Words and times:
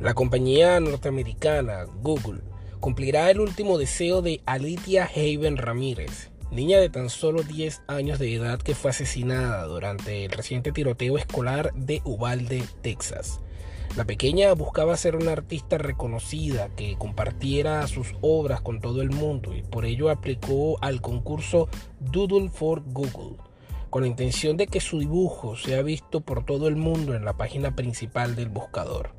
La 0.00 0.14
compañía 0.14 0.78
norteamericana 0.78 1.84
Google 2.02 2.40
cumplirá 2.78 3.32
el 3.32 3.40
último 3.40 3.78
deseo 3.78 4.22
de 4.22 4.40
Alitia 4.46 5.10
Haven 5.12 5.56
Ramírez, 5.56 6.30
niña 6.52 6.78
de 6.78 6.88
tan 6.88 7.10
solo 7.10 7.42
10 7.42 7.82
años 7.88 8.20
de 8.20 8.32
edad 8.32 8.60
que 8.60 8.76
fue 8.76 8.92
asesinada 8.92 9.64
durante 9.64 10.24
el 10.24 10.30
reciente 10.30 10.70
tiroteo 10.70 11.18
escolar 11.18 11.72
de 11.74 12.00
Uvalde, 12.04 12.62
Texas. 12.80 13.40
La 13.96 14.04
pequeña 14.04 14.52
buscaba 14.52 14.96
ser 14.96 15.16
una 15.16 15.32
artista 15.32 15.78
reconocida 15.78 16.68
que 16.76 16.94
compartiera 16.96 17.84
sus 17.88 18.14
obras 18.20 18.60
con 18.60 18.80
todo 18.80 19.02
el 19.02 19.10
mundo 19.10 19.52
y 19.52 19.62
por 19.62 19.84
ello 19.84 20.10
aplicó 20.10 20.78
al 20.80 21.00
concurso 21.00 21.68
Doodle 21.98 22.50
for 22.50 22.84
Google, 22.86 23.38
con 23.90 24.02
la 24.02 24.08
intención 24.08 24.56
de 24.56 24.68
que 24.68 24.80
su 24.80 25.00
dibujo 25.00 25.56
sea 25.56 25.82
visto 25.82 26.20
por 26.20 26.44
todo 26.44 26.68
el 26.68 26.76
mundo 26.76 27.16
en 27.16 27.24
la 27.24 27.36
página 27.36 27.74
principal 27.74 28.36
del 28.36 28.48
buscador. 28.48 29.17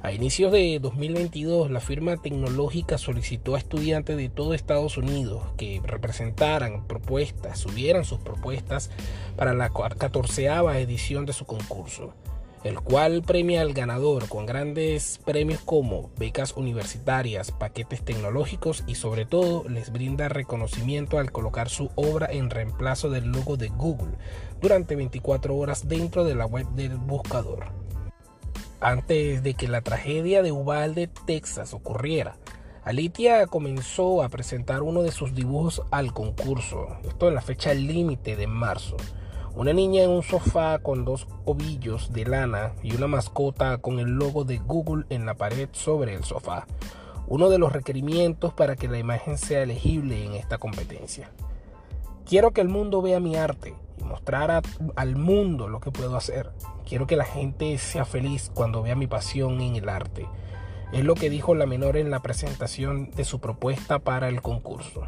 A 0.00 0.12
inicios 0.12 0.52
de 0.52 0.78
2022, 0.80 1.72
la 1.72 1.80
firma 1.80 2.16
tecnológica 2.16 2.98
solicitó 2.98 3.56
a 3.56 3.58
estudiantes 3.58 4.16
de 4.16 4.28
todo 4.28 4.54
Estados 4.54 4.96
Unidos 4.96 5.42
que 5.56 5.80
representaran 5.84 6.86
propuestas, 6.86 7.58
subieran 7.58 8.04
sus 8.04 8.20
propuestas 8.20 8.90
para 9.36 9.54
la 9.54 9.70
catorceava 9.70 10.78
edición 10.78 11.26
de 11.26 11.32
su 11.32 11.46
concurso, 11.46 12.14
el 12.62 12.78
cual 12.78 13.22
premia 13.22 13.60
al 13.60 13.72
ganador 13.72 14.28
con 14.28 14.46
grandes 14.46 15.18
premios 15.24 15.62
como 15.62 16.10
becas 16.16 16.56
universitarias, 16.56 17.50
paquetes 17.50 18.04
tecnológicos 18.04 18.84
y 18.86 18.94
sobre 18.94 19.26
todo 19.26 19.68
les 19.68 19.90
brinda 19.90 20.28
reconocimiento 20.28 21.18
al 21.18 21.32
colocar 21.32 21.68
su 21.68 21.90
obra 21.96 22.28
en 22.30 22.50
reemplazo 22.50 23.10
del 23.10 23.32
logo 23.32 23.56
de 23.56 23.66
Google 23.66 24.16
durante 24.60 24.94
24 24.94 25.56
horas 25.56 25.88
dentro 25.88 26.22
de 26.22 26.36
la 26.36 26.46
web 26.46 26.68
del 26.68 26.98
buscador 26.98 27.87
antes 28.80 29.42
de 29.42 29.54
que 29.54 29.68
la 29.68 29.80
tragedia 29.80 30.42
de 30.42 30.52
Uvalde, 30.52 31.08
Texas 31.26 31.74
ocurriera. 31.74 32.36
Alitia 32.84 33.46
comenzó 33.46 34.22
a 34.22 34.28
presentar 34.28 34.82
uno 34.82 35.02
de 35.02 35.12
sus 35.12 35.34
dibujos 35.34 35.82
al 35.90 36.12
concurso, 36.14 36.86
esto 37.06 37.28
en 37.28 37.34
la 37.34 37.42
fecha 37.42 37.74
límite 37.74 38.36
de 38.36 38.46
marzo. 38.46 38.96
Una 39.54 39.72
niña 39.72 40.04
en 40.04 40.10
un 40.10 40.22
sofá 40.22 40.78
con 40.78 41.04
dos 41.04 41.26
ovillos 41.44 42.12
de 42.12 42.24
lana 42.24 42.72
y 42.82 42.94
una 42.94 43.08
mascota 43.08 43.78
con 43.78 43.98
el 43.98 44.10
logo 44.10 44.44
de 44.44 44.58
Google 44.58 45.04
en 45.10 45.26
la 45.26 45.34
pared 45.34 45.68
sobre 45.72 46.14
el 46.14 46.24
sofá. 46.24 46.66
Uno 47.26 47.50
de 47.50 47.58
los 47.58 47.72
requerimientos 47.72 48.54
para 48.54 48.76
que 48.76 48.88
la 48.88 48.98
imagen 48.98 49.36
sea 49.36 49.62
elegible 49.62 50.24
en 50.24 50.34
esta 50.34 50.58
competencia. 50.58 51.30
Quiero 52.28 52.50
que 52.50 52.60
el 52.60 52.68
mundo 52.68 53.00
vea 53.00 53.20
mi 53.20 53.36
arte 53.36 53.74
y 53.96 54.04
mostrar 54.04 54.62
al 54.96 55.16
mundo 55.16 55.66
lo 55.66 55.80
que 55.80 55.90
puedo 55.90 56.14
hacer. 56.14 56.50
Quiero 56.86 57.06
que 57.06 57.16
la 57.16 57.24
gente 57.24 57.78
sea 57.78 58.04
feliz 58.04 58.50
cuando 58.52 58.82
vea 58.82 58.94
mi 58.94 59.06
pasión 59.06 59.62
en 59.62 59.76
el 59.76 59.88
arte. 59.88 60.28
Es 60.92 61.04
lo 61.04 61.14
que 61.14 61.30
dijo 61.30 61.54
la 61.54 61.64
menor 61.64 61.96
en 61.96 62.10
la 62.10 62.20
presentación 62.20 63.10
de 63.12 63.24
su 63.24 63.40
propuesta 63.40 63.98
para 64.00 64.28
el 64.28 64.42
concurso. 64.42 65.04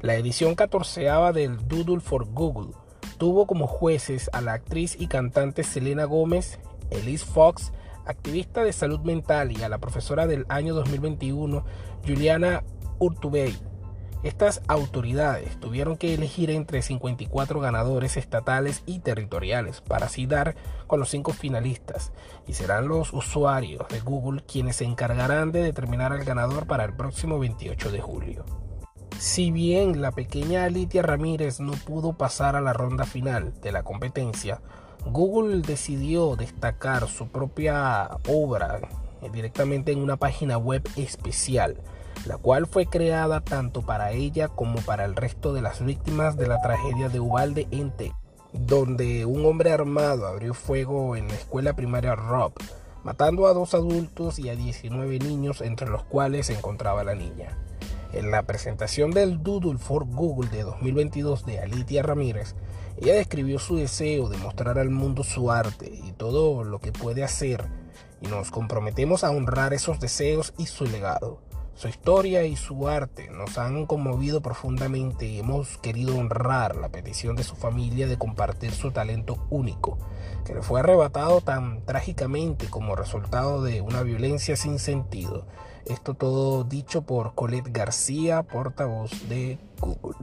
La 0.00 0.14
edición 0.14 0.54
catorceava 0.54 1.32
del 1.32 1.68
Doodle 1.68 2.00
for 2.00 2.26
Google 2.32 2.72
tuvo 3.18 3.46
como 3.46 3.66
jueces 3.66 4.30
a 4.32 4.40
la 4.40 4.54
actriz 4.54 4.96
y 4.98 5.08
cantante 5.08 5.62
Selena 5.64 6.06
Gómez, 6.06 6.60
Elise 6.88 7.26
Fox, 7.26 7.74
activista 8.06 8.64
de 8.64 8.72
salud 8.72 9.00
mental, 9.00 9.52
y 9.52 9.62
a 9.62 9.68
la 9.68 9.78
profesora 9.78 10.26
del 10.26 10.46
año 10.48 10.74
2021, 10.74 11.62
Juliana 12.06 12.64
Urtubey. 12.98 13.54
Estas 14.22 14.62
autoridades 14.68 15.58
tuvieron 15.58 15.96
que 15.96 16.14
elegir 16.14 16.50
entre 16.50 16.80
54 16.80 17.58
ganadores 17.58 18.16
estatales 18.16 18.84
y 18.86 19.00
territoriales 19.00 19.80
para 19.80 20.06
así 20.06 20.26
dar 20.26 20.54
con 20.86 21.00
los 21.00 21.10
cinco 21.10 21.32
finalistas 21.32 22.12
y 22.46 22.52
serán 22.52 22.86
los 22.86 23.12
usuarios 23.12 23.88
de 23.88 23.98
Google 23.98 24.44
quienes 24.46 24.76
se 24.76 24.84
encargarán 24.84 25.50
de 25.50 25.62
determinar 25.64 26.12
al 26.12 26.24
ganador 26.24 26.66
para 26.66 26.84
el 26.84 26.94
próximo 26.94 27.40
28 27.40 27.90
de 27.90 28.00
julio. 28.00 28.44
Si 29.18 29.50
bien 29.50 30.00
la 30.00 30.12
pequeña 30.12 30.64
Alitia 30.64 31.02
Ramírez 31.02 31.58
no 31.58 31.72
pudo 31.72 32.12
pasar 32.12 32.54
a 32.54 32.60
la 32.60 32.72
ronda 32.72 33.04
final 33.04 33.52
de 33.60 33.72
la 33.72 33.82
competencia, 33.82 34.60
Google 35.04 35.62
decidió 35.62 36.36
destacar 36.36 37.08
su 37.08 37.28
propia 37.28 38.08
obra 38.28 38.80
directamente 39.30 39.92
en 39.92 39.98
una 39.98 40.16
página 40.16 40.56
web 40.58 40.82
especial 40.96 41.78
la 42.26 42.36
cual 42.36 42.66
fue 42.66 42.86
creada 42.86 43.40
tanto 43.40 43.82
para 43.82 44.12
ella 44.12 44.48
como 44.48 44.80
para 44.82 45.04
el 45.04 45.16
resto 45.16 45.52
de 45.52 45.62
las 45.62 45.84
víctimas 45.84 46.36
de 46.36 46.46
la 46.46 46.60
tragedia 46.60 47.08
de 47.08 47.20
Uvalde 47.20 47.66
en 47.70 47.92
donde 48.52 49.24
un 49.26 49.44
hombre 49.44 49.72
armado 49.72 50.26
abrió 50.26 50.54
fuego 50.54 51.16
en 51.16 51.26
la 51.28 51.34
escuela 51.34 51.74
primaria 51.74 52.14
Rob, 52.14 52.52
matando 53.02 53.46
a 53.46 53.54
dos 53.54 53.74
adultos 53.74 54.38
y 54.38 54.50
a 54.50 54.54
19 54.56 55.18
niños, 55.18 55.62
entre 55.62 55.88
los 55.88 56.04
cuales 56.04 56.46
se 56.46 56.54
encontraba 56.54 57.02
la 57.02 57.14
niña. 57.14 57.58
En 58.12 58.30
la 58.30 58.42
presentación 58.42 59.10
del 59.10 59.42
Doodle 59.42 59.78
for 59.78 60.04
Google 60.06 60.50
de 60.50 60.62
2022 60.62 61.46
de 61.46 61.60
Alitia 61.60 62.02
Ramírez, 62.02 62.54
ella 63.00 63.14
describió 63.14 63.58
su 63.58 63.76
deseo 63.76 64.28
de 64.28 64.36
mostrar 64.36 64.78
al 64.78 64.90
mundo 64.90 65.24
su 65.24 65.50
arte 65.50 65.90
y 65.90 66.12
todo 66.12 66.62
lo 66.62 66.78
que 66.78 66.92
puede 66.92 67.24
hacer, 67.24 67.64
y 68.22 68.28
nos 68.28 68.50
comprometemos 68.50 69.24
a 69.24 69.30
honrar 69.30 69.74
esos 69.74 70.00
deseos 70.00 70.54
y 70.56 70.66
su 70.66 70.84
legado. 70.84 71.40
Su 71.74 71.88
historia 71.88 72.44
y 72.44 72.54
su 72.54 72.86
arte 72.86 73.30
nos 73.30 73.56
han 73.58 73.86
conmovido 73.86 74.42
profundamente 74.42 75.26
y 75.26 75.40
hemos 75.40 75.78
querido 75.78 76.16
honrar 76.16 76.76
la 76.76 76.90
petición 76.90 77.34
de 77.34 77.44
su 77.44 77.56
familia 77.56 78.06
de 78.06 78.18
compartir 78.18 78.72
su 78.72 78.92
talento 78.92 79.46
único, 79.50 79.98
que 80.44 80.54
le 80.54 80.62
fue 80.62 80.80
arrebatado 80.80 81.40
tan 81.40 81.84
trágicamente 81.84 82.68
como 82.68 82.94
resultado 82.94 83.62
de 83.62 83.80
una 83.80 84.02
violencia 84.02 84.54
sin 84.54 84.78
sentido. 84.78 85.46
Esto 85.86 86.14
todo 86.14 86.62
dicho 86.62 87.02
por 87.02 87.34
Colette 87.34 87.72
García, 87.72 88.42
portavoz 88.42 89.28
de 89.28 89.58
Google. 89.80 90.16